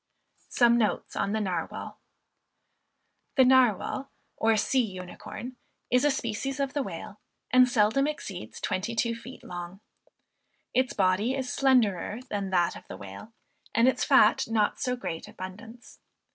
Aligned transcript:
THE 0.57 0.67
NARWAL, 0.67 1.99
OR 4.37 4.57
SEA 4.57 4.81
UNICORN, 4.97 5.57
Is 5.91 6.03
a 6.03 6.09
species 6.09 6.59
of 6.59 6.73
the 6.73 6.81
Whale, 6.81 7.19
and 7.51 7.69
seldom 7.69 8.07
exceeds 8.07 8.59
twenty 8.59 8.95
two 8.95 9.13
feet 9.13 9.43
long. 9.43 9.79
Its 10.73 10.93
body 10.93 11.35
is 11.35 11.53
slenderer 11.53 12.17
than 12.31 12.49
that 12.49 12.75
of 12.75 12.87
the 12.87 12.97
whale, 12.97 13.31
and 13.75 13.87
its 13.87 14.03
fat 14.03 14.45
not 14.47 14.71
in 14.71 14.77
so 14.79 14.95
great 14.95 15.27
abundance. 15.27 15.99